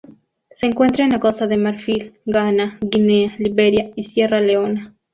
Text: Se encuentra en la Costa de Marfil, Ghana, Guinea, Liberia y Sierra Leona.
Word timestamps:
Se 0.49 0.65
encuentra 0.65 1.03
en 1.05 1.11
la 1.11 1.19
Costa 1.19 1.45
de 1.45 1.59
Marfil, 1.59 2.17
Ghana, 2.25 2.79
Guinea, 2.81 3.35
Liberia 3.37 3.91
y 3.95 4.01
Sierra 4.01 4.39
Leona. 4.41 4.95